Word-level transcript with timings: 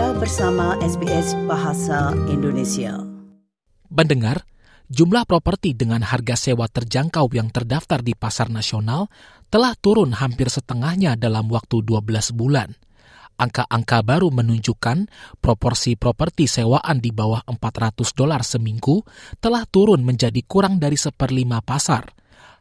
Anda 0.00 0.16
bersama 0.16 0.80
SBS 0.80 1.36
Bahasa 1.44 2.16
Indonesia. 2.24 3.04
Mendengar, 3.92 4.48
jumlah 4.88 5.28
properti 5.28 5.76
dengan 5.76 6.00
harga 6.00 6.40
sewa 6.40 6.72
terjangkau 6.72 7.28
yang 7.36 7.52
terdaftar 7.52 8.00
di 8.00 8.16
pasar 8.16 8.48
nasional 8.48 9.12
telah 9.52 9.76
turun 9.76 10.16
hampir 10.16 10.48
setengahnya 10.48 11.20
dalam 11.20 11.52
waktu 11.52 11.84
12 11.84 12.32
bulan. 12.32 12.72
Angka-angka 13.36 14.00
baru 14.00 14.32
menunjukkan 14.32 15.04
proporsi 15.36 16.00
properti 16.00 16.48
sewaan 16.48 17.04
di 17.04 17.12
bawah 17.12 17.44
400 17.44 18.00
dolar 18.16 18.40
seminggu 18.40 19.04
telah 19.36 19.68
turun 19.68 20.00
menjadi 20.00 20.40
kurang 20.48 20.80
dari 20.80 20.96
seperlima 20.96 21.60
pasar. 21.60 22.08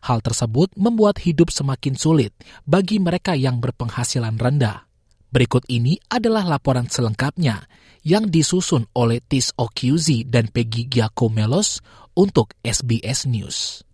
Hal 0.03 0.19
tersebut 0.19 0.75
membuat 0.75 1.23
hidup 1.23 1.55
semakin 1.55 1.95
sulit 1.95 2.35
bagi 2.67 2.99
mereka 2.99 3.31
yang 3.31 3.63
berpenghasilan 3.63 4.35
rendah. 4.35 4.88
Berikut 5.29 5.61
ini 5.69 6.01
adalah 6.09 6.41
laporan 6.41 6.89
selengkapnya 6.89 7.69
yang 8.01 8.33
disusun 8.33 8.89
oleh 8.97 9.21
Tis 9.21 9.53
Okyuzi 9.53 10.25
dan 10.25 10.49
Peggy 10.49 10.89
Giacomelos 10.89 11.85
untuk 12.17 12.57
SBS 12.65 13.29
News. 13.29 13.85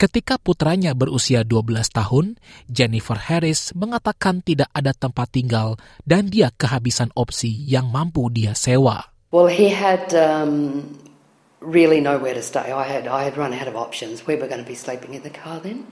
Ketika 0.00 0.40
putranya 0.40 0.96
berusia 0.96 1.44
12 1.44 1.92
tahun, 1.92 2.40
Jennifer 2.70 3.20
Harris 3.20 3.76
mengatakan 3.76 4.40
tidak 4.40 4.72
ada 4.72 4.96
tempat 4.96 5.28
tinggal 5.28 5.76
dan 6.08 6.32
dia 6.32 6.54
kehabisan 6.56 7.12
opsi 7.12 7.52
yang 7.68 7.92
mampu 7.92 8.30
dia 8.32 8.56
sewa. 8.56 9.12
Well, 9.28 9.50
he 9.50 9.68
had 9.68 10.14
um, 10.16 10.86
really 11.60 12.00
nowhere 12.00 12.32
to 12.32 12.40
stay. 12.40 12.72
I 12.72 12.86
had 12.86 13.04
I 13.10 13.26
had 13.28 13.36
run 13.36 13.52
out 13.52 13.68
of 13.68 13.76
options. 13.76 14.24
We 14.24 14.40
were 14.40 14.48
going 14.48 14.62
to 14.62 14.68
be 14.68 14.78
sleeping 14.78 15.12
in 15.12 15.26
the 15.26 15.34
car 15.34 15.60
then, 15.60 15.84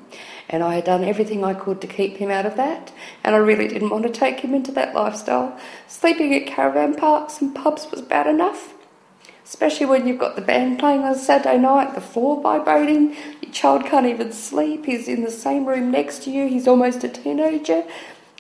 and 0.49 0.63
I 0.63 0.77
had 0.77 0.85
done 0.85 1.05
everything 1.05 1.45
I 1.45 1.55
could 1.55 1.81
to 1.81 1.87
keep 1.87 2.17
him 2.17 2.31
out 2.31 2.47
of 2.47 2.57
that. 2.57 2.93
And 3.25 3.35
I 3.35 3.39
really 3.39 3.69
didn't 3.69 3.91
want 3.91 4.05
to 4.05 4.11
take 4.11 4.41
him 4.41 4.55
into 4.55 4.73
that 4.73 4.95
lifestyle. 4.95 5.59
Sleeping 5.89 6.35
at 6.35 6.47
caravan 6.47 6.95
parks 6.95 7.41
and 7.41 7.55
pubs 7.55 7.91
was 7.91 8.03
bad 8.03 8.27
enough 8.27 8.75
especially 9.47 9.87
when 9.87 10.09
you've 10.09 10.19
got 10.19 10.35
the 10.35 10.43
band 10.43 10.77
playing 10.77 11.03
on 11.03 11.15
Saturday 11.15 11.57
night, 11.57 11.95
the 11.95 12.01
floor 12.01 12.43
vibrating, 12.43 13.15
your 13.41 13.53
child 13.53 13.85
can't 13.85 14.07
even 14.07 14.33
sleep, 14.33 14.85
he's 14.85 15.07
in 15.07 15.23
the 15.23 15.31
same 15.31 15.65
room 15.65 15.89
next 15.89 16.25
to 16.25 16.31
you, 16.31 16.49
he's 16.49 16.67
almost 16.67 17.05
a 17.05 17.09
teenager. 17.09 17.85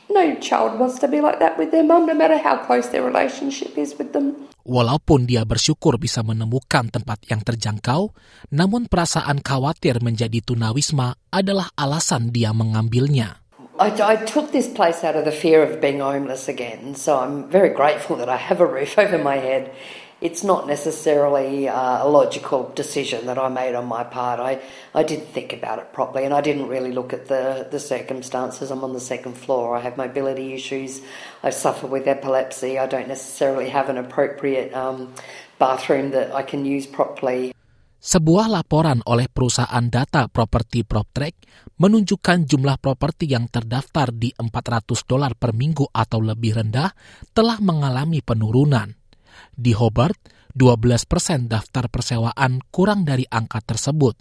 No 0.06 0.22
child 0.38 0.78
wants 0.78 1.02
to 1.02 1.10
be 1.10 1.18
like 1.18 1.42
that 1.42 1.58
with 1.58 1.74
their 1.74 1.82
mum, 1.82 2.06
no 2.06 2.14
matter 2.14 2.38
how 2.38 2.62
close 2.62 2.88
their 2.94 3.02
relationship 3.02 3.74
is 3.74 3.98
with 3.98 4.14
them. 4.14 4.46
Walaupun 4.66 5.30
dia 5.30 5.46
bersyukur 5.46 5.98
bisa 5.98 6.26
menemukan 6.26 6.90
tempat 6.90 7.22
yang 7.30 7.42
terjangkau, 7.42 8.10
namun 8.50 8.90
perasaan 8.90 9.42
khawatir 9.42 10.02
menjadi 10.02 10.42
tunawisma 10.42 11.14
adalah 11.30 11.70
alasan 11.78 12.34
dia 12.34 12.50
mengambilnya. 12.50 13.42
I, 13.76 13.92
I, 13.92 14.16
took 14.24 14.56
this 14.56 14.72
place 14.72 15.04
out 15.04 15.20
of 15.20 15.28
the 15.28 15.34
fear 15.34 15.60
of 15.60 15.84
being 15.84 16.00
homeless 16.00 16.48
again, 16.48 16.96
so 16.96 17.20
I'm 17.20 17.52
very 17.52 17.68
grateful 17.68 18.16
that 18.16 18.30
I 18.32 18.40
have 18.40 18.56
a 18.58 18.64
roof 18.64 18.96
over 19.02 19.20
my 19.20 19.36
head 19.36 19.70
it's 20.20 20.40
not 20.40 20.66
necessarily 20.66 21.68
uh, 21.68 22.04
a 22.04 22.08
logical 22.08 22.72
decision 22.72 23.26
that 23.26 23.36
I 23.36 23.48
made 23.48 23.76
on 23.76 23.84
my 23.84 24.04
part. 24.04 24.40
I, 24.40 24.60
I 24.96 25.02
did 25.04 25.28
think 25.28 25.52
about 25.52 25.78
it 25.78 25.92
properly 25.92 26.24
and 26.24 26.32
I 26.32 26.40
didn't 26.40 26.68
really 26.68 26.92
look 26.92 27.12
at 27.12 27.28
the, 27.28 27.68
the 27.70 27.78
circumstances. 27.78 28.70
I'm 28.70 28.82
on 28.82 28.96
the 28.96 29.00
second 29.00 29.36
floor. 29.36 29.76
I 29.76 29.80
have 29.80 30.00
mobility 30.00 30.54
issues. 30.54 31.04
I 31.44 31.50
suffer 31.50 31.86
with 31.86 32.08
epilepsy. 32.08 32.78
I 32.78 32.86
don't 32.86 33.08
necessarily 33.08 33.68
have 33.68 33.92
an 33.92 33.98
appropriate 33.98 34.72
um, 34.72 35.12
bathroom 35.58 36.12
that 36.12 36.32
I 36.32 36.42
can 36.42 36.64
use 36.64 36.88
properly. 36.88 37.52
Sebuah 37.96 38.46
laporan 38.48 39.02
oleh 39.10 39.26
perusahaan 39.26 39.82
data 39.90 40.30
properti 40.30 40.86
PropTrack 40.86 41.34
menunjukkan 41.76 42.46
jumlah 42.46 42.78
properti 42.78 43.26
yang 43.26 43.50
terdaftar 43.50 44.14
di 44.14 44.30
400 44.30 45.02
dolar 45.04 45.34
per 45.34 45.52
minggu 45.52 45.90
atau 45.90 46.22
lebih 46.22 46.62
rendah 46.62 46.88
telah 47.34 47.58
mengalami 47.58 48.22
penurunan. 48.22 49.05
Di 49.54 49.72
Hobart, 49.76 50.18
12 50.56 51.04
persen 51.04 51.52
daftar 51.52 51.92
persewaan 51.92 52.64
kurang 52.72 53.04
dari 53.04 53.28
angka 53.28 53.60
tersebut. 53.60 54.16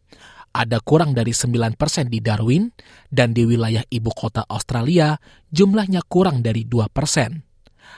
Ada 0.56 0.80
kurang 0.80 1.12
dari 1.12 1.36
9 1.36 1.76
persen 1.76 2.08
di 2.08 2.24
Darwin, 2.24 2.72
dan 3.12 3.36
di 3.36 3.44
wilayah 3.44 3.84
ibu 3.92 4.12
kota 4.12 4.44
Australia 4.48 5.20
jumlahnya 5.52 6.04
kurang 6.08 6.40
dari 6.44 6.64
2 6.64 6.88
persen. 6.92 7.44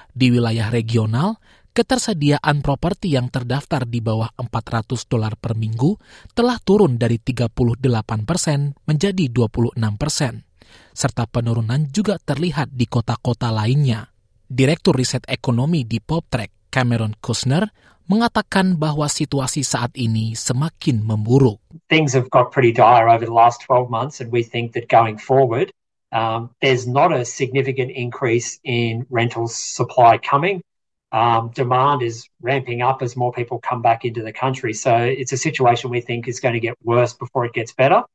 Di 0.10 0.34
wilayah 0.34 0.74
regional, 0.74 1.38
ketersediaan 1.78 2.66
properti 2.66 3.14
yang 3.14 3.30
terdaftar 3.30 3.86
di 3.86 4.02
bawah 4.02 4.34
400 4.34 5.06
dolar 5.06 5.38
per 5.38 5.54
minggu 5.54 5.94
telah 6.34 6.58
turun 6.58 6.98
dari 6.98 7.22
38 7.22 7.78
persen 8.26 8.74
menjadi 8.90 9.30
26 9.30 9.78
persen. 10.02 10.42
Serta 10.98 11.30
penurunan 11.30 11.86
juga 11.94 12.18
terlihat 12.18 12.74
di 12.74 12.90
kota-kota 12.90 13.54
lainnya. 13.54 14.10
Direktur 14.50 14.98
Riset 14.98 15.30
Ekonomi 15.30 15.86
di 15.86 16.02
PopTrack, 16.02 16.57
Cameron 16.78 17.18
Kushner 17.26 17.74
mengatakan 18.06 18.78
bahwa 18.78 19.10
situasi 19.10 19.66
saat 19.66 19.98
ini 19.98 20.38
semakin 20.38 21.02
memburuk. 21.02 21.58
Things 21.90 22.14
have 22.14 22.30
got 22.30 22.54
pretty 22.54 22.70
dire 22.70 23.10
over 23.10 23.26
the 23.26 23.34
last 23.34 23.66
12 23.66 23.90
months 23.90 24.22
and 24.22 24.30
we 24.30 24.46
think 24.46 24.78
that 24.78 24.86
going 24.86 25.18
forward 25.18 25.74
um, 26.14 26.54
there's 26.62 26.86
not 26.86 27.10
a 27.10 27.26
significant 27.26 27.90
increase 27.90 28.62
in 28.62 29.10
rental 29.10 29.50
supply 29.50 30.22
coming. 30.22 30.62
Um, 31.12 31.50
demand 31.50 32.06
is 32.06 32.30
ramping 32.46 32.86
up 32.86 33.02
as 33.02 33.18
more 33.18 33.34
people 33.34 33.58
come 33.58 33.82
back 33.82 34.06
into 34.06 34.22
the 34.22 34.32
country. 34.32 34.78
So 34.78 34.94
it's 34.94 35.34
a 35.34 35.38
situation 35.42 35.90
we 35.90 36.06
think 36.06 36.30
is 36.30 36.40
going 36.40 36.54
to 36.54 36.62
get 36.62 36.78
worse 36.86 37.18
before 37.18 37.50
it 37.50 37.58
gets 37.58 37.74
better. 37.74 38.06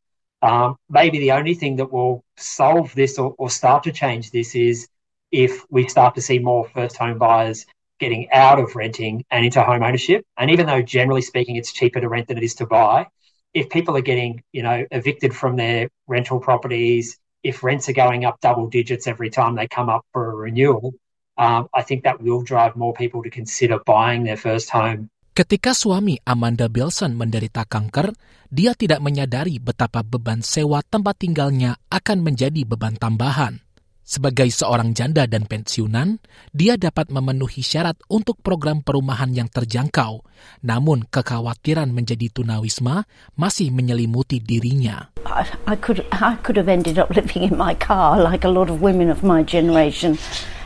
Um, 0.40 0.78
maybe 0.88 1.18
the 1.18 1.34
only 1.34 1.58
thing 1.58 1.82
that 1.82 1.90
will 1.90 2.22
solve 2.38 2.94
this 2.94 3.18
or, 3.18 3.34
or 3.38 3.50
start 3.50 3.82
to 3.84 3.92
change 3.92 4.30
this 4.30 4.54
is 4.54 4.86
if 5.34 5.66
we 5.68 5.88
start 5.88 6.14
to 6.14 6.22
see 6.22 6.38
more 6.38 6.70
first 6.70 6.96
home 6.96 7.18
buyers 7.18 7.66
getting 8.02 8.26
out 8.34 8.58
of 8.58 8.74
renting 8.74 9.22
and 9.30 9.46
into 9.46 9.62
home 9.62 9.86
ownership. 9.86 10.26
And 10.34 10.50
even 10.50 10.66
though 10.66 10.82
generally 10.82 11.22
speaking 11.22 11.54
it's 11.54 11.70
cheaper 11.70 12.02
to 12.02 12.10
rent 12.10 12.26
than 12.26 12.34
it 12.34 12.42
is 12.42 12.58
to 12.58 12.66
buy, 12.66 13.06
if 13.54 13.70
people 13.70 13.94
are 13.94 14.02
getting, 14.02 14.42
you 14.50 14.66
know, 14.66 14.82
evicted 14.90 15.30
from 15.30 15.54
their 15.54 15.86
rental 16.10 16.42
properties, 16.42 17.14
if 17.46 17.62
rents 17.62 17.86
are 17.86 17.94
going 17.94 18.26
up 18.26 18.42
double 18.42 18.66
digits 18.66 19.06
every 19.06 19.30
time 19.30 19.54
they 19.54 19.70
come 19.70 19.86
up 19.86 20.02
for 20.10 20.34
a 20.34 20.34
renewal, 20.34 20.98
um, 21.38 21.70
I 21.70 21.86
think 21.86 22.02
that 22.02 22.18
will 22.18 22.42
drive 22.42 22.74
more 22.74 22.90
people 22.90 23.22
to 23.22 23.30
consider 23.30 23.78
buying 23.78 24.26
their 24.26 24.40
first 24.40 24.74
home. 24.74 25.08
Ketika 25.32 25.72
suami 25.72 26.20
Amanda 26.28 26.68
Bilson 26.68 27.16
menderita 27.16 27.64
kanker, 27.64 28.12
dia 28.52 28.76
tidak 28.76 29.00
menyadari 29.00 29.56
betapa 29.56 30.04
beban 30.04 30.44
sewa 30.44 30.84
tempat 30.84 31.24
tinggalnya 31.24 31.80
akan 31.88 32.20
menjadi 32.20 32.68
beban 32.68 33.00
tambahan. 33.00 33.64
Sebagai 34.02 34.50
seorang 34.50 34.98
janda 34.98 35.30
dan 35.30 35.46
pensiunan, 35.46 36.18
dia 36.50 36.74
dapat 36.74 37.14
memenuhi 37.14 37.62
syarat 37.62 37.94
untuk 38.10 38.42
program 38.42 38.82
perumahan 38.82 39.30
yang 39.30 39.46
terjangkau. 39.46 40.26
Namun 40.66 41.06
kekhawatiran 41.06 41.94
menjadi 41.94 42.26
tunawisma 42.34 43.06
masih 43.38 43.70
menyelimuti 43.70 44.42
dirinya. 44.42 45.14
I, 45.22 45.46
I 45.70 45.76
could 45.78 46.02
I 46.10 46.34
could 46.42 46.58
have 46.58 46.66
ended 46.66 46.98
up 46.98 47.14
living 47.14 47.46
in 47.46 47.54
my 47.54 47.78
car 47.78 48.18
like 48.18 48.42
a 48.42 48.50
lot 48.50 48.66
of 48.66 48.82
women 48.82 49.06
of 49.06 49.22
my 49.22 49.46
generation 49.46 50.18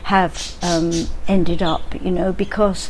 have 0.07 0.57
um, 0.63 0.89
ended 1.27 1.61
up, 1.61 1.83
you 2.01 2.09
know, 2.09 2.33
because 2.33 2.89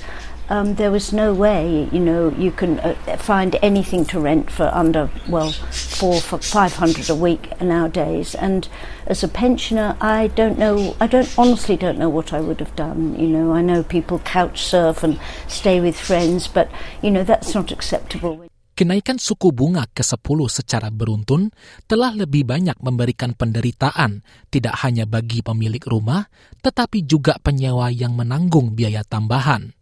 um, 0.49 0.75
there 0.75 0.91
was 0.91 1.11
no 1.11 1.33
way, 1.33 1.89
you 1.91 1.99
know, 1.99 2.29
you 2.37 2.51
can 2.51 2.79
uh, 2.79 2.95
find 3.17 3.55
anything 3.61 4.05
to 4.05 4.19
rent 4.19 4.49
for 4.49 4.71
under, 4.73 5.09
well, 5.27 5.51
four, 5.51 6.21
for 6.21 6.39
500 6.39 7.09
a 7.09 7.15
week 7.15 7.51
nowadays. 7.61 8.35
And 8.35 8.67
as 9.07 9.23
a 9.23 9.27
pensioner, 9.27 9.97
I 9.99 10.27
don't 10.27 10.57
know, 10.57 10.95
I 10.99 11.07
don't, 11.07 11.27
honestly 11.37 11.75
don't 11.75 11.99
know 11.99 12.09
what 12.09 12.33
I 12.33 12.39
would 12.39 12.59
have 12.59 12.75
done. 12.75 13.19
You 13.19 13.27
know, 13.27 13.53
I 13.53 13.61
know 13.61 13.83
people 13.83 14.19
couch 14.19 14.63
surf 14.63 15.03
and 15.03 15.19
stay 15.47 15.79
with 15.79 15.99
friends, 15.99 16.47
but, 16.47 16.71
you 17.01 17.11
know, 17.11 17.23
that's 17.23 17.53
not 17.53 17.71
acceptable. 17.71 18.47
Kenaikan 18.77 19.17
suku 19.17 19.49
bunga 19.49 19.89
ke-10 19.89 20.37
secara 20.53 20.93
beruntun 20.93 21.49
telah 21.89 22.13
lebih 22.13 22.45
banyak 22.45 22.77
memberikan 22.77 23.33
penderitaan 23.33 24.21
tidak 24.53 24.85
hanya 24.85 25.09
bagi 25.09 25.41
pemilik 25.41 25.81
rumah, 25.81 26.29
tetapi 26.61 27.01
juga 27.01 27.41
penyewa 27.41 27.89
yang 27.89 28.13
menanggung 28.13 28.77
biaya 28.77 29.01
tambahan. 29.01 29.76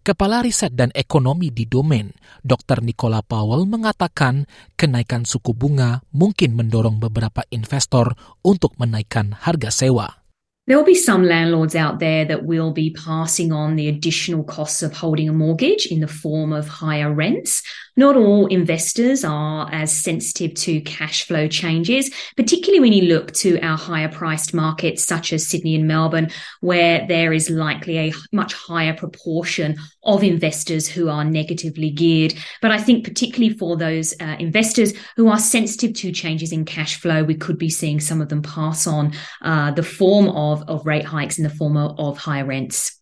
Kepala 0.00 0.40
Riset 0.40 0.72
dan 0.72 0.88
Ekonomi 0.96 1.52
di 1.52 1.68
Domain, 1.68 2.08
Dr. 2.40 2.80
Nicola 2.80 3.20
Powell 3.20 3.68
mengatakan 3.68 4.48
kenaikan 4.72 5.28
suku 5.28 5.52
bunga 5.52 6.00
mungkin 6.16 6.56
mendorong 6.56 6.96
beberapa 6.96 7.44
investor 7.52 8.16
untuk 8.40 8.80
menaikkan 8.80 9.36
harga 9.44 9.68
sewa. 9.68 10.24
There 10.64 10.80
will 10.80 10.88
be 10.88 10.96
some 10.96 11.28
landlords 11.28 11.76
out 11.76 12.00
there 12.00 12.24
that 12.24 12.48
will 12.48 12.72
be 12.72 12.96
passing 12.96 13.52
on 13.52 13.76
the 13.76 13.92
additional 13.92 14.40
costs 14.40 14.80
of 14.80 14.96
holding 14.96 15.28
a 15.28 15.36
mortgage 15.36 15.84
in 15.84 16.00
the 16.00 16.08
form 16.08 16.56
of 16.56 16.80
higher 16.80 17.12
rents. 17.12 17.60
Not 18.00 18.16
all 18.16 18.46
investors 18.46 19.26
are 19.26 19.68
as 19.70 19.94
sensitive 19.94 20.54
to 20.54 20.80
cash 20.80 21.26
flow 21.26 21.48
changes, 21.48 22.10
particularly 22.34 22.80
when 22.80 22.94
you 22.94 23.02
look 23.02 23.30
to 23.32 23.60
our 23.60 23.76
higher 23.76 24.08
priced 24.08 24.54
markets 24.54 25.04
such 25.04 25.34
as 25.34 25.46
Sydney 25.46 25.74
and 25.74 25.86
Melbourne, 25.86 26.30
where 26.62 27.06
there 27.06 27.34
is 27.34 27.50
likely 27.50 27.98
a 27.98 28.14
much 28.32 28.54
higher 28.54 28.94
proportion 28.94 29.76
of 30.02 30.24
investors 30.24 30.88
who 30.88 31.10
are 31.10 31.26
negatively 31.26 31.90
geared. 31.90 32.32
But 32.62 32.70
I 32.70 32.78
think 32.78 33.04
particularly 33.04 33.54
for 33.54 33.76
those 33.76 34.14
uh, 34.18 34.36
investors 34.38 34.94
who 35.16 35.28
are 35.28 35.38
sensitive 35.38 35.92
to 35.96 36.10
changes 36.10 36.52
in 36.52 36.64
cash 36.64 36.98
flow, 36.98 37.22
we 37.22 37.34
could 37.34 37.58
be 37.58 37.68
seeing 37.68 38.00
some 38.00 38.22
of 38.22 38.30
them 38.30 38.40
pass 38.40 38.86
on 38.86 39.12
uh, 39.42 39.72
the 39.72 39.82
form 39.82 40.30
of, 40.30 40.66
of 40.70 40.86
rate 40.86 41.04
hikes 41.04 41.36
in 41.36 41.44
the 41.44 41.50
form 41.50 41.76
of, 41.76 42.00
of 42.00 42.16
higher 42.16 42.46
rents. 42.46 42.99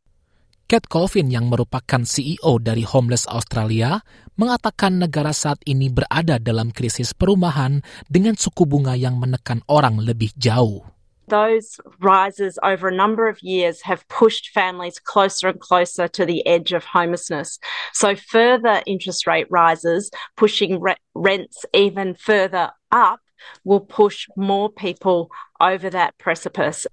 Kat 0.68 0.84
Colvin 0.84 1.32
yang 1.32 1.48
merupakan 1.48 2.04
CEO 2.04 2.60
dari 2.60 2.84
Homeless 2.84 3.24
Australia 3.24 4.04
mengatakan 4.36 5.00
negara 5.00 5.32
saat 5.32 5.56
ini 5.64 5.88
berada 5.88 6.36
dalam 6.36 6.76
krisis 6.76 7.16
perumahan 7.16 7.80
dengan 8.04 8.36
suku 8.36 8.68
bunga 8.68 8.92
yang 8.92 9.16
menekan 9.16 9.64
orang 9.64 9.96
lebih 9.96 10.28
jauh. 10.36 10.84
Those 11.32 11.80
rises 12.04 12.60
over 12.60 12.84
a 12.84 12.92
number 12.92 13.32
of 13.32 13.40
years 13.40 13.80
have 13.88 14.04
pushed 14.12 14.52
families 14.52 15.00
closer 15.00 15.48
and 15.48 15.56
closer 15.56 16.04
to 16.04 16.28
the 16.28 16.44
edge 16.44 16.76
of 16.76 16.84
homelessness. 16.84 17.56
So 17.96 18.12
further 18.12 18.84
interest 18.84 19.24
rate 19.24 19.48
rises, 19.48 20.12
pushing 20.36 20.84
re- 20.84 21.00
rents 21.16 21.64
even 21.72 22.12
further 22.12 22.76
up, 22.92 23.24
will 23.64 23.80
push 23.80 24.28
more 24.36 24.68
people 24.68 25.32
over 25.64 25.88
that 25.88 26.20
precipice. 26.20 26.84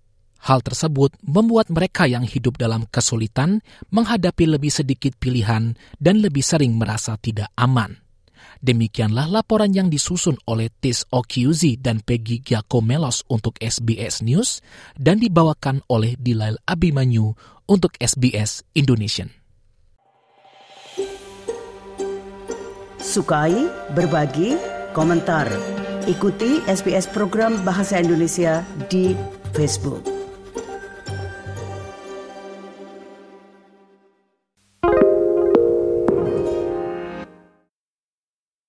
Hal 0.46 0.62
tersebut 0.62 1.10
membuat 1.26 1.74
mereka 1.74 2.06
yang 2.06 2.22
hidup 2.22 2.62
dalam 2.62 2.86
kesulitan 2.94 3.66
menghadapi 3.90 4.46
lebih 4.46 4.70
sedikit 4.70 5.18
pilihan 5.18 5.74
dan 5.98 6.22
lebih 6.22 6.46
sering 6.46 6.78
merasa 6.78 7.18
tidak 7.18 7.50
aman. 7.58 7.98
Demikianlah 8.62 9.26
laporan 9.26 9.74
yang 9.74 9.90
disusun 9.90 10.38
oleh 10.46 10.70
Tis 10.70 11.02
Okiuzi 11.10 11.82
dan 11.82 12.06
Peggy 12.06 12.46
Giacomelos 12.46 13.26
untuk 13.26 13.58
SBS 13.58 14.22
News 14.22 14.62
dan 14.94 15.18
dibawakan 15.18 15.82
oleh 15.90 16.14
Dilail 16.22 16.62
Abimanyu 16.70 17.34
untuk 17.66 17.98
SBS 17.98 18.62
Indonesian. 18.78 19.34
Sukai, 23.02 23.66
berbagi, 23.98 24.58
komentar. 24.94 25.50
Ikuti 26.06 26.62
SBS 26.70 27.10
program 27.10 27.66
Bahasa 27.66 27.98
Indonesia 27.98 28.62
di 28.94 29.18
Facebook. 29.58 30.15